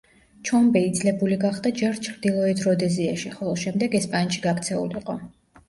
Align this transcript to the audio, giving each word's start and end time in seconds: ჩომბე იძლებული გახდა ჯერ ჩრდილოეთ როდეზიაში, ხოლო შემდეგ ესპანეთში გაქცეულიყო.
ჩომბე 0.49 0.81
იძლებული 0.85 1.37
გახდა 1.43 1.73
ჯერ 1.83 2.01
ჩრდილოეთ 2.09 2.65
როდეზიაში, 2.69 3.31
ხოლო 3.37 3.55
შემდეგ 3.67 4.01
ესპანეთში 4.03 4.45
გაქცეულიყო. 4.51 5.21